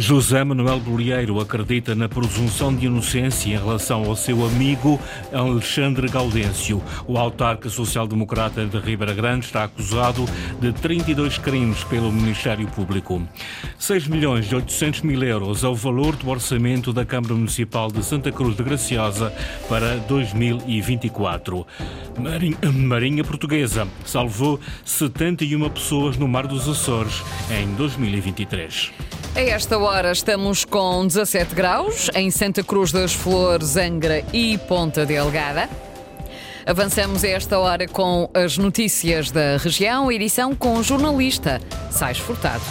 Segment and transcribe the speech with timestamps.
[0.00, 4.98] José Manuel Bolieiro acredita na presunção de inocência em relação ao seu amigo
[5.30, 6.82] Alexandre Gaudêncio.
[7.06, 10.24] O autarca social-democrata de Ribeira Grande está acusado
[10.58, 13.22] de 32 crimes pelo Ministério Público.
[13.78, 18.02] 6 milhões e 800 mil euros é o valor do orçamento da Câmara Municipal de
[18.02, 19.30] Santa Cruz de Graciosa
[19.68, 21.66] para 2024.
[22.72, 28.92] Marinha, Portuguesa salvou 71 pessoas no Mar dos Açores em 2023.
[29.32, 35.04] A esta hora estamos com 17 graus em Santa Cruz das Flores, Angra e Ponta
[35.04, 35.68] Delgada.
[36.64, 42.62] Avançamos a esta hora com as notícias da região, edição com o jornalista Sais Furtado.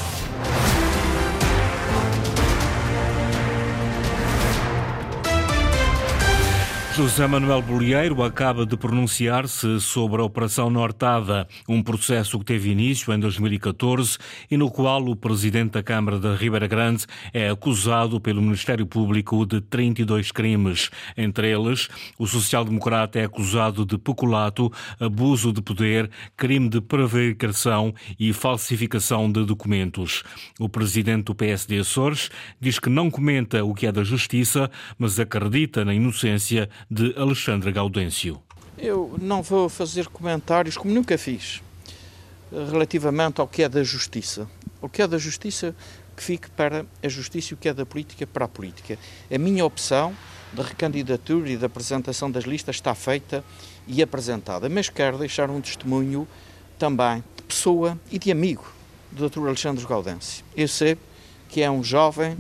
[6.96, 13.14] José Manuel Bolieiro acaba de pronunciar-se sobre a Operação Nortada, um processo que teve início
[13.14, 14.18] em 2014
[14.52, 19.46] e no qual o presidente da Câmara da Ribeira Grande é acusado pelo Ministério Público
[19.46, 20.90] de 32 crimes.
[21.16, 24.70] Entre eles, o social-democrata é acusado de peculato,
[25.00, 30.24] abuso de poder, crime de prevaricação e falsificação de documentos.
[30.60, 35.18] O presidente do PSD Açores diz que não comenta o que é da justiça, mas
[35.18, 38.42] acredita na inocência de Alexandre Gaudêncio.
[38.76, 41.62] Eu não vou fazer comentários, como nunca fiz,
[42.52, 44.50] relativamente ao que é da justiça.
[44.82, 45.76] O que é da justiça
[46.18, 48.98] que fique para a justiça e o que é da política para a política.
[49.32, 50.16] A minha opção
[50.52, 53.44] de recandidatura e da apresentação das listas está feita
[53.86, 56.28] e apresentada, mas quero deixar um testemunho
[56.80, 58.66] também de pessoa e de amigo
[59.12, 59.46] do Dr.
[59.46, 60.44] Alexandre Gaudêncio.
[60.56, 60.98] Eu sei
[61.50, 62.36] que é um jovem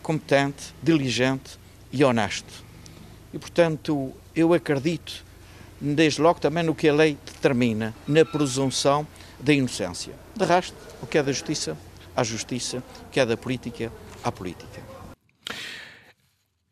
[0.00, 1.58] competente, diligente
[1.92, 2.69] e honesto
[3.32, 5.24] e, portanto, eu acredito,
[5.80, 9.06] desde logo, também no que a lei determina, na presunção
[9.38, 10.14] da inocência.
[10.36, 11.76] De resto, o que é da justiça,
[12.16, 13.92] à justiça, o que é da política,
[14.22, 14.99] à política.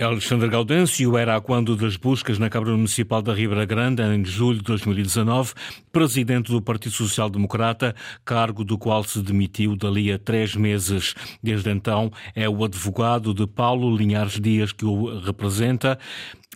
[0.01, 4.63] Alexandre Gaudêncio era, quando das buscas na Câmara Municipal da Ribeira Grande, em julho de
[4.63, 5.55] 2019,
[5.91, 11.17] presidente do Partido Social Democrata, cargo do qual se demitiu dali a três meses.
[11.43, 15.99] Desde então, é o advogado de Paulo Linhares Dias que o representa.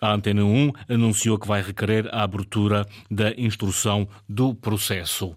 [0.01, 5.35] A Antena 1 anunciou que vai requerer a abertura da instrução do processo.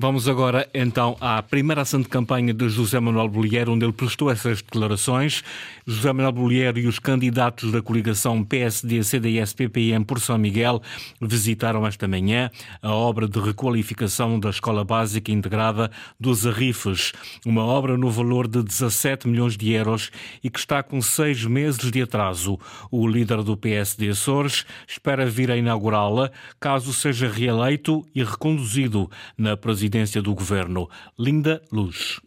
[0.00, 4.30] Vamos agora então à primeira ação de campanha de José Manuel Bolieiro, onde ele prestou
[4.30, 5.42] essas declarações.
[5.90, 10.82] José Manuel Bolieiro e os candidatos da coligação PSD, CDS, PPM por São Miguel
[11.18, 12.50] visitaram esta manhã
[12.82, 15.90] a obra de requalificação da Escola Básica Integrada
[16.20, 17.12] dos Arrifes,
[17.46, 20.10] uma obra no valor de 17 milhões de euros
[20.44, 22.58] e que está com seis meses de atraso.
[22.90, 29.56] O líder do PSD Açores espera vir a inaugurá-la caso seja reeleito e reconduzido na
[29.56, 30.86] presidência do governo.
[31.18, 32.20] Linda Luz.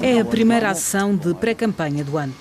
[0.00, 2.34] É a primeira ação de pré-campanha do ano.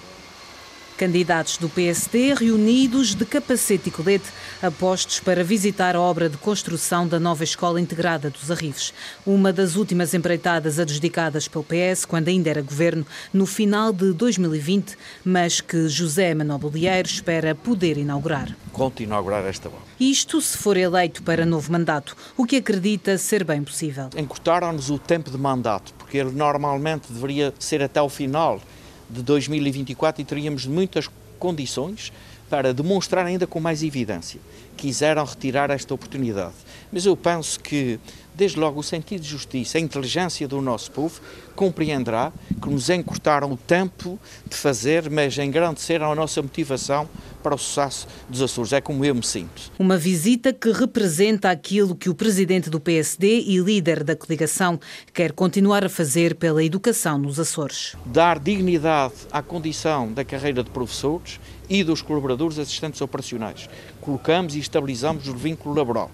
[1.02, 4.30] Candidatos do PSD reunidos de capacete e colete,
[4.62, 8.94] apostos para visitar a obra de construção da nova Escola Integrada dos Arrifes,
[9.26, 13.04] uma das últimas empreitadas adjudicadas pelo PS quando ainda era governo,
[13.34, 14.96] no final de 2020,
[15.26, 18.56] mas que José Manuel Bolieiro espera poder inaugurar.
[18.72, 19.80] Conto inaugurar esta obra.
[20.00, 24.12] Isto se for eleito para novo mandato, o que acredita ser bem possível.
[24.16, 28.62] Encurtaram-nos o tempo de mandato, porque ele normalmente deveria ser até o final
[29.12, 32.12] de 2024 e teríamos muitas condições
[32.50, 34.40] para demonstrar ainda com mais evidência.
[34.76, 36.54] Quiseram retirar esta oportunidade.
[36.92, 38.00] Mas eu penso que,
[38.36, 41.22] desde logo, o sentido de justiça, a inteligência do nosso povo
[41.56, 42.32] compreenderá
[42.62, 47.08] que nos encurtaram o tempo de fazer, mas engrandeceram a nossa motivação
[47.44, 48.74] para o sucesso dos Açores.
[48.74, 49.72] É como eu me sinto.
[49.78, 54.80] Uma visita que representa aquilo que o presidente do PSD e líder da coligação
[55.14, 57.96] quer continuar a fazer pela educação nos Açores.
[58.06, 63.70] Dar dignidade à condição da carreira de professores e dos colaboradores assistentes operacionais.
[64.00, 66.12] Colocamos e estabilizamos o vínculo laboral.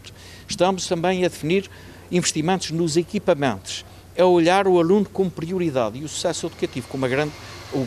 [0.48, 1.70] Estamos também a definir
[2.12, 3.86] investimentos nos equipamentos,
[4.18, 7.32] a olhar o aluno como prioridade e o sucesso educativo como grande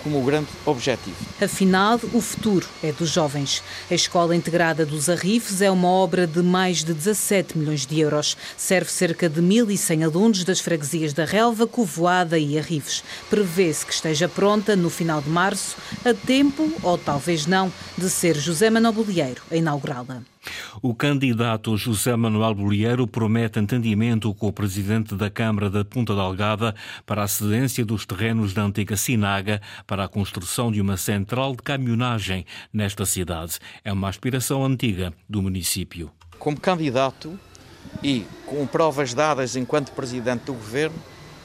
[0.03, 1.17] como grande objetivo.
[1.41, 3.63] Afinal, o futuro é dos jovens.
[3.91, 8.37] A Escola Integrada dos Arrifes é uma obra de mais de 17 milhões de euros.
[8.57, 13.03] Serve cerca de 1.100 alunos das freguesias da Relva, Covoada e Arrifes.
[13.29, 18.37] Prevê-se que esteja pronta no final de março, a tempo, ou talvez não, de ser
[18.37, 20.23] José Manobolieiro a inaugurá-la.
[20.83, 26.75] O candidato José Manuel Bolieiro promete entendimento com o presidente da Câmara da Ponta Delgada
[27.05, 31.63] para a cedência dos terrenos da antiga Sinaga para a construção de uma central de
[31.63, 33.59] caminhonagem nesta cidade.
[33.85, 36.11] É uma aspiração antiga do município.
[36.39, 37.39] Como candidato
[38.03, 40.97] e com provas dadas enquanto presidente do governo,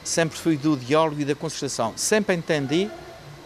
[0.02, 1.92] sempre fui do diálogo e da concertação.
[1.96, 2.88] Sempre entendi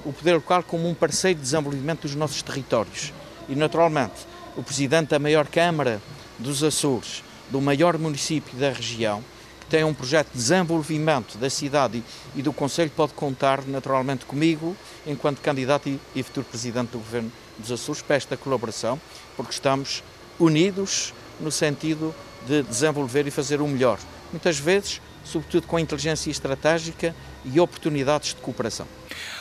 [0.04, 3.12] o poder local como um parceiro de desenvolvimento dos nossos territórios.
[3.48, 4.26] E, naturalmente,
[4.60, 6.02] o presidente da maior Câmara
[6.38, 9.24] dos Açores, do maior município da região,
[9.58, 12.04] que tem um projeto de desenvolvimento da cidade
[12.36, 14.76] e do Conselho, pode contar naturalmente comigo,
[15.06, 19.00] enquanto candidato e futuro presidente do Governo dos Açores, para esta colaboração,
[19.34, 20.04] porque estamos
[20.38, 22.14] unidos no sentido
[22.46, 23.98] de desenvolver e fazer o melhor.
[24.30, 27.16] Muitas vezes, sobretudo com inteligência estratégica
[27.46, 28.86] e oportunidades de cooperação.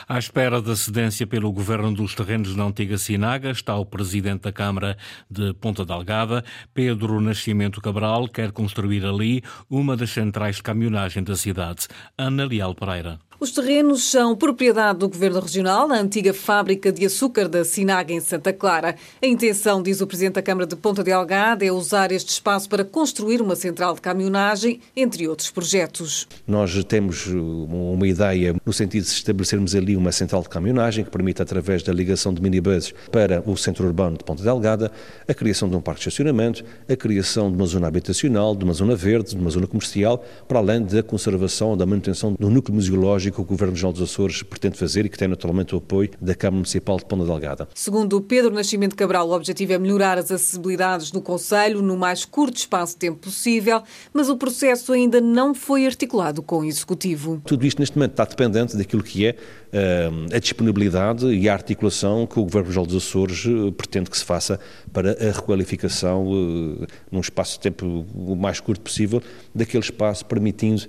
[0.07, 4.51] À espera da cedência pelo governo dos terrenos na antiga Sinaga está o presidente da
[4.51, 4.98] Câmara
[5.30, 6.44] de Ponta Delgada,
[6.74, 11.88] Pedro Nascimento Cabral, quer construir ali uma das centrais de caminhonagem da cidade.
[12.18, 13.19] Ana Leal Pereira.
[13.42, 18.19] Os terrenos são propriedade do Governo Regional, a antiga fábrica de açúcar da Sinaga em
[18.19, 18.98] Santa Clara.
[19.21, 22.83] A intenção, diz o Presidente da Câmara de Ponta Delgada, é usar este espaço para
[22.83, 26.27] construir uma central de caminhonagem, entre outros projetos.
[26.45, 29.10] Nós temos uma ideia no sentido de
[29.60, 33.56] estabelecermos ali uma central de caminhonagem que permita, através da ligação de minibuses para o
[33.58, 34.92] centro urbano de Ponta Delgada,
[35.28, 38.74] a criação de um parque de estacionamento, a criação de uma zona habitacional, de uma
[38.74, 43.38] zona verde, de uma zona comercial, para além da conservação, da manutenção do núcleo museológico
[43.38, 46.34] que o Governo Regional dos Açores pretende fazer e que tem naturalmente o apoio da
[46.34, 47.68] Câmara Municipal de Ponta Delgada.
[47.74, 52.58] Segundo Pedro Nascimento Cabral, o objetivo é melhorar as acessibilidades no Conselho no mais curto
[52.58, 53.82] espaço de tempo possível,
[54.14, 57.42] mas o processo ainda não foi articulado com o Executivo.
[57.46, 59.36] Tudo isto neste momento está dependente daquilo que é
[60.34, 64.25] a disponibilidade e a articulação que o Governo Regional dos Açores uh, pretende que se
[64.25, 64.60] faça
[64.92, 69.22] para a requalificação uh, num espaço de tempo o mais curto possível
[69.54, 70.88] daquele espaço, permitindo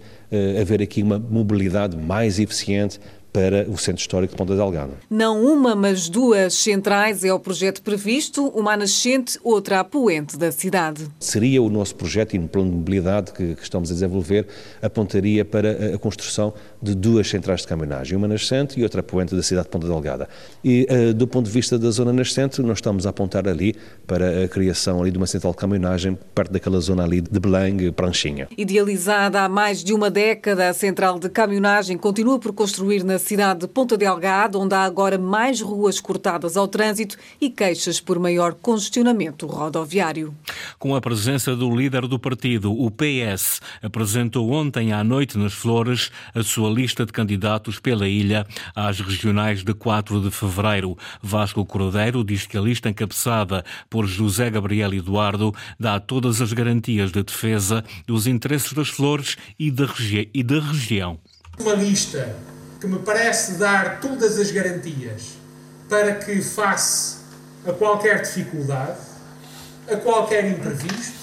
[0.61, 3.01] haver aqui uma mobilidade mais eficiente
[3.33, 4.93] para o Centro Histórico de Ponta Delgada.
[5.09, 10.51] Não uma, mas duas centrais é o projeto previsto, uma nascente, outra a poente da
[10.51, 11.07] cidade.
[11.21, 14.47] Seria o nosso projeto e no plano de mobilidade que, que estamos a desenvolver,
[14.83, 19.03] apontaria para a, a, construção de duas centrais de caminhonagem, uma nascente e outra a
[19.03, 20.29] poente da cidade de Ponta Delgada.
[20.65, 24.45] E uh, do ponto de vista da zona nascente, nós estamos a apontar ali para
[24.45, 28.49] a criação ali de uma central de caminhonagem perto daquela zona ali de Belém, Pranchinha.
[28.57, 33.61] Idealizada há mais de uma década, a central de caminhonagem continua por construir na cidade
[33.61, 38.55] de Ponta Delgada, onde há agora mais ruas cortadas ao trânsito e queixas por maior
[38.55, 40.35] congestionamento rodoviário.
[40.79, 46.11] Com a presença do líder do partido, o PS, apresentou ontem à noite nas Flores
[46.35, 48.45] a sua lista de candidatos pela ilha
[48.75, 50.99] às regionais de 4 de fevereiro.
[51.23, 57.13] Vasco Cordeiro diz que a lista encabeçada por José Gabriel Eduardo dá todas as garantias
[57.13, 61.19] de defesa dos interesses das Flores e da, regi e da região.
[61.59, 62.37] Uma lista
[62.81, 65.35] que me parece dar todas as garantias
[65.89, 67.19] para que, face
[67.67, 68.99] a qualquer dificuldade,
[69.91, 71.21] a qualquer imprevisto,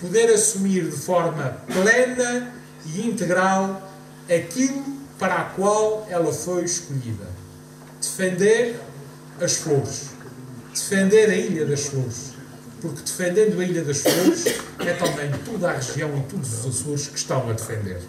[0.00, 2.52] poder assumir de forma plena
[2.86, 3.90] e integral
[4.28, 4.84] aquilo
[5.18, 7.26] para a qual ela foi escolhida.
[8.00, 8.78] Defender
[9.40, 10.10] as flores.
[10.72, 12.34] Defender a Ilha das Flores.
[12.80, 14.44] Porque defendendo a Ilha das Flores
[14.80, 18.00] é também toda a região e todos os Açores que estão a defender.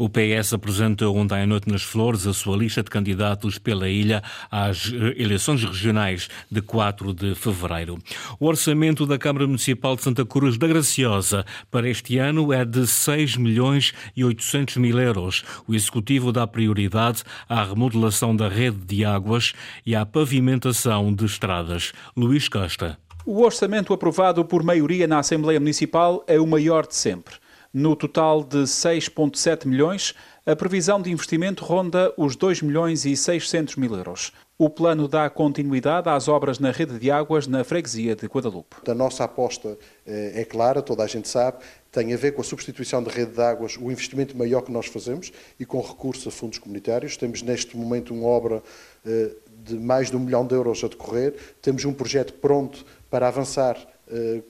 [0.00, 4.22] O PS apresentou ontem à noite nas Flores a sua lista de candidatos pela ilha
[4.50, 7.98] às eleições regionais de 4 de fevereiro.
[8.40, 12.86] O orçamento da Câmara Municipal de Santa Cruz da Graciosa para este ano é de
[12.86, 15.44] 6 milhões e 800 mil euros.
[15.68, 19.52] O Executivo dá prioridade à remodelação da rede de águas
[19.84, 21.92] e à pavimentação de estradas.
[22.16, 22.98] Luís Costa.
[23.26, 27.34] O orçamento aprovado por maioria na Assembleia Municipal é o maior de sempre.
[27.72, 30.12] No total de 6,7 milhões,
[30.44, 34.32] a previsão de investimento ronda os 2 milhões e 600 mil euros.
[34.58, 38.76] O plano dá continuidade às obras na rede de águas na freguesia de Guadalupe.
[38.88, 41.58] A nossa aposta eh, é clara, toda a gente sabe,
[41.92, 44.86] tem a ver com a substituição da rede de águas, o investimento maior que nós
[44.86, 47.16] fazemos e com recurso a fundos comunitários.
[47.16, 48.64] Temos neste momento uma obra
[49.06, 49.30] eh,
[49.62, 51.36] de mais de um milhão de euros a decorrer.
[51.62, 53.76] Temos um projeto pronto para avançar
[54.10, 54.42] eh,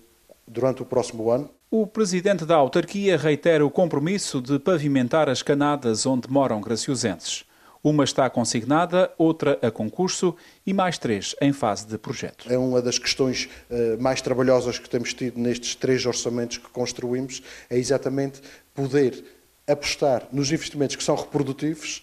[0.50, 1.48] durante o próximo ano.
[1.70, 7.44] O presidente da autarquia reitera o compromisso de pavimentar as canadas onde moram graciosenses.
[7.82, 12.52] Uma está consignada, outra a concurso e mais três em fase de projeto.
[12.52, 17.42] É uma das questões uh, mais trabalhosas que temos tido nestes três orçamentos que construímos,
[17.70, 18.42] é exatamente
[18.74, 19.24] poder
[19.66, 22.02] apostar nos investimentos que são reprodutivos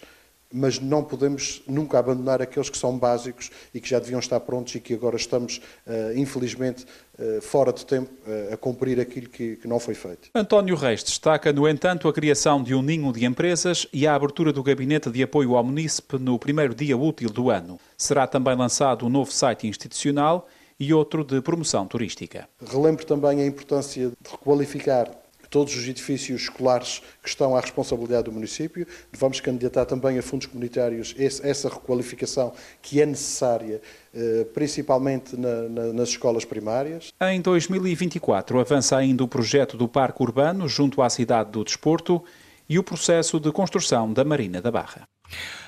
[0.52, 4.74] mas não podemos nunca abandonar aqueles que são básicos e que já deviam estar prontos
[4.74, 6.86] e que agora estamos, uh, infelizmente,
[7.18, 10.30] uh, fora de tempo uh, a cumprir aquilo que, que, não foi feito.
[10.34, 14.52] António Reis destaca, no entanto, a criação de um ninho de empresas e a abertura
[14.52, 17.78] do gabinete de apoio ao munícipe no primeiro dia útil do ano.
[17.96, 20.48] Será também lançado um novo site institucional
[20.80, 22.48] e outro de promoção turística.
[22.64, 25.10] Relembro também a importância de requalificar
[25.50, 28.86] todos os edifícios escolares que estão à responsabilidade do município.
[29.12, 32.52] Vamos candidatar também a fundos comunitários essa requalificação
[32.82, 33.80] que é necessária,
[34.14, 37.12] eh, principalmente nas escolas primárias.
[37.20, 42.22] Em 2024 avança ainda o projeto do Parque Urbano junto à cidade do Desporto
[42.68, 45.08] e o processo de construção da Marina da Barra.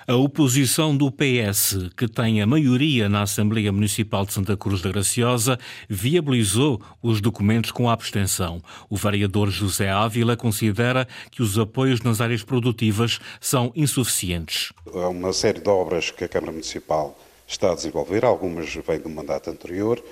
[0.07, 4.91] A oposição do PS, que tem a maioria na Assembleia Municipal de Santa Cruz da
[4.91, 8.61] Graciosa, viabilizou os documentos com a abstenção.
[8.89, 14.73] O vereador José Ávila considera que os apoios nas áreas produtivas são insuficientes.
[14.93, 19.09] Há uma série de obras que a Câmara Municipal está a desenvolver, algumas vêm do
[19.09, 20.03] mandato anterior,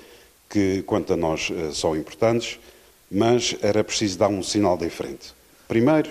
[0.49, 2.59] que, quanto a nós, eh, são importantes,
[3.11, 5.33] mas era preciso dar um sinal diferente.
[5.67, 6.09] Primeiro,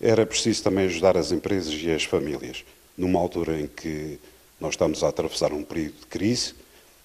[0.00, 2.64] era preciso também ajudar as empresas e as famílias,
[2.96, 4.18] numa altura em que
[4.58, 6.54] nós estamos a atravessar um período de crise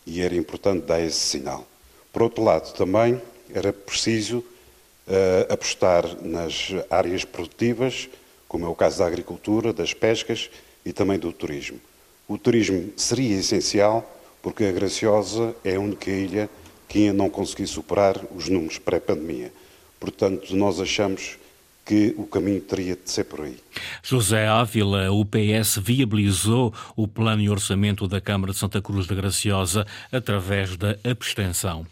[0.06, 1.68] e era importante dar esse sinal.
[2.14, 3.22] Por outro lado, também
[3.54, 8.08] era preciso uh, apostar nas áreas produtivas,
[8.48, 10.50] como é o caso da agricultura, das pescas
[10.86, 11.80] e também do turismo.
[12.28, 14.10] O turismo seria essencial
[14.42, 16.50] porque a Graciosa é a única ilha
[16.88, 19.52] que ainda não conseguiu superar os números pré-pandemia.
[20.00, 21.38] Portanto, nós achamos
[21.86, 23.58] que o caminho teria de ser por aí.
[24.02, 29.14] José Ávila, o PS viabilizou o plano e orçamento da Câmara de Santa Cruz da
[29.14, 31.86] Graciosa através da abstenção.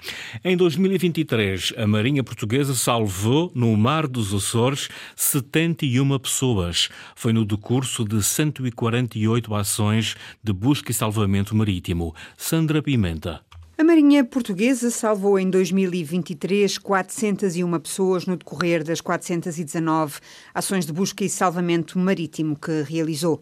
[0.43, 6.89] Em 2023, a Marinha Portuguesa salvou no Mar dos Açores 71 pessoas.
[7.15, 12.15] Foi no decurso de 148 ações de busca e salvamento marítimo.
[12.35, 13.41] Sandra Pimenta.
[13.83, 20.21] A Marinha Portuguesa salvou em 2023 401 pessoas no decorrer das 419
[20.55, 23.41] ações de busca e salvamento marítimo que realizou.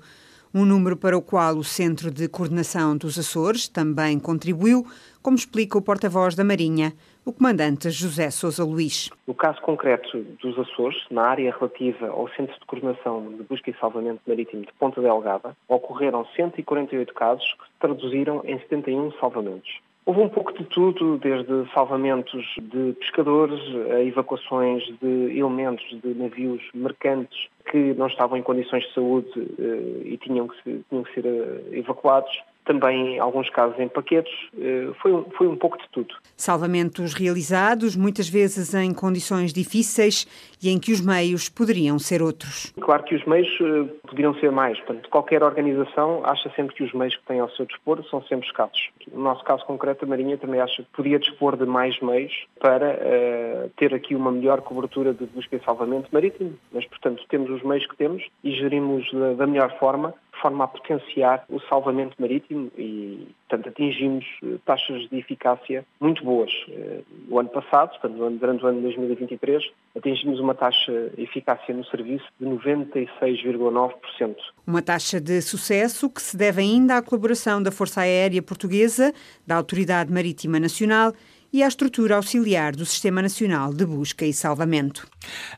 [0.51, 4.83] Um número para o qual o Centro de Coordenação dos Açores também contribuiu,
[5.21, 6.91] como explica o porta-voz da Marinha,
[7.23, 9.11] o comandante José Sousa Luís.
[9.27, 13.75] No caso concreto dos Açores, na área relativa ao Centro de Coordenação de Busca e
[13.79, 19.69] Salvamento Marítimo de Ponta Delgada, ocorreram 148 casos que se traduziram em 71 salvamentos.
[20.03, 23.59] Houve um pouco de tudo, desde salvamentos de pescadores,
[23.91, 30.01] a evacuações de elementos de navios mercantes que não estavam em condições de saúde eh,
[30.05, 32.31] e tinham que, tinham que ser eh, evacuados,
[32.65, 36.15] também alguns casos em paquetes, eh, foi um, foi um pouco de tudo.
[36.35, 40.27] Salvamentos realizados, muitas vezes em condições difíceis
[40.61, 42.71] e em que os meios poderiam ser outros.
[42.79, 44.79] Claro que os meios eh, poderiam ser mais.
[44.79, 48.47] Portanto, qualquer organização acha sempre que os meios que tem ao seu dispor são sempre
[48.47, 48.89] escassos.
[49.11, 52.91] No nosso caso concreto, a Marinha também acha que podia dispor de mais meios para
[52.91, 56.53] uh, ter aqui uma melhor cobertura de busca e salvamento marítimo.
[56.71, 60.67] Mas, portanto, temos os meios que temos e gerimos da, da melhor forma forma a
[60.67, 66.51] potenciar o salvamento marítimo e, portanto, atingimos eh, taxas de eficácia muito boas.
[66.69, 69.63] Eh, o ano passado, portanto, durante o ano de 2023,
[69.95, 74.35] atingimos uma taxa de eficácia no serviço de 96,9%.
[74.65, 79.13] Uma taxa de sucesso que se deve ainda à colaboração da Força Aérea Portuguesa,
[79.45, 81.13] da Autoridade Marítima Nacional
[81.53, 85.07] e à estrutura auxiliar do Sistema Nacional de Busca e Salvamento.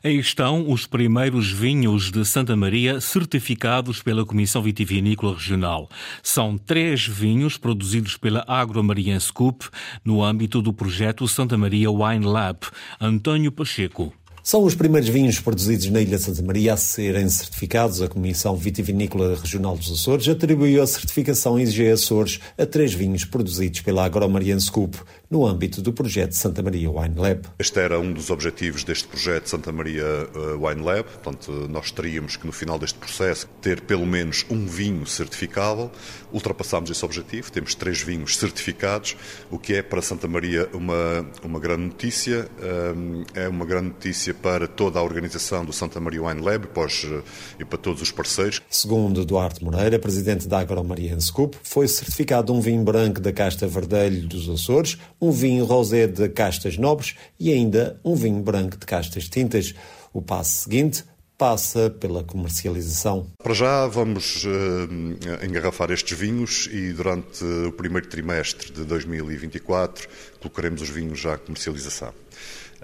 [0.02, 5.88] Aí estão os primeiros vinhos de Santa Maria certificados pela Comissão Vitivinícola Regional.
[6.22, 9.68] São três vinhos produzidos pela Agromariense Coop
[10.04, 12.58] no âmbito do projeto Santa Maria Wine Lab.
[13.00, 14.12] António Pacheco.
[14.46, 18.02] São os primeiros vinhos produzidos na Ilha de Santa Maria a serem certificados.
[18.02, 23.80] A Comissão Vitivinícola Regional dos Açores atribuiu a certificação IG Açores a três vinhos produzidos
[23.80, 24.98] pela Agromarian Scoop
[25.34, 27.40] no âmbito do projeto Santa Maria Wine Lab.
[27.58, 31.02] Este era um dos objetivos deste projeto Santa Maria eh, Wine Lab.
[31.02, 35.90] Portanto, nós teríamos que no final deste processo ter pelo menos um vinho certificável.
[36.32, 39.16] Ultrapassámos esse objetivo, temos três vinhos certificados,
[39.50, 42.48] o que é para Santa Maria uma, uma grande notícia.
[42.62, 47.22] Eh, é uma grande notícia para toda a organização do Santa Maria Wine Lab eh,
[47.58, 48.62] e para todos os parceiros.
[48.70, 54.28] Segundo Duarte Moreira, presidente da Agromariense Scoop, foi certificado um vinho branco da casta verdelho
[54.28, 59.26] dos Açores, um vinho rosé de castas nobres e ainda um vinho branco de castas
[59.26, 59.74] tintas.
[60.12, 61.04] O passo seguinte
[61.38, 63.26] passa pela comercialização.
[63.42, 70.08] Para já vamos uh, engarrafar estes vinhos e durante o primeiro trimestre de 2024
[70.40, 72.12] colocaremos os vinhos já à comercialização.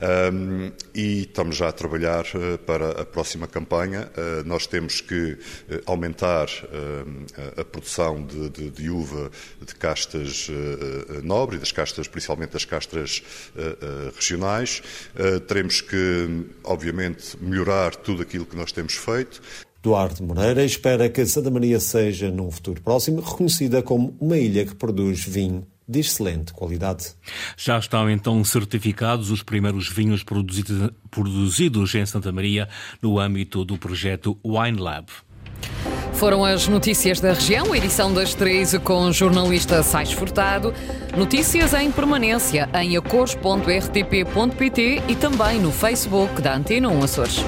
[0.01, 4.11] Um, e estamos já a trabalhar uh, para a próxima campanha.
[4.17, 5.37] Uh, nós temos que uh,
[5.85, 6.49] aumentar
[7.57, 9.31] a produção de, de, de, uva
[9.65, 10.49] de castas
[11.23, 13.23] nobre, das castas, principalmente das castas
[14.15, 14.83] regionais.
[15.47, 19.41] teremos que, obviamente, melhorar tudo aquilo que nós temos feito.
[19.83, 24.75] Duarte Moreira espera que Santa Maria seja, num futuro próximo, reconhecida como uma ilha que
[24.75, 27.07] produz vinho de excelente qualidade.
[27.57, 30.25] Já estão então certificados os primeiros vinhos
[31.11, 32.69] produzidos em Santa Maria
[33.03, 35.09] no âmbito do projeto Wine Lab.
[36.15, 40.75] Foram as notícias da região, edição das 13 com o jornalista Sais Furtado.
[41.17, 47.45] Notícias em permanência em acores.rtp.pt e também no Facebook da Antena 1 Açores.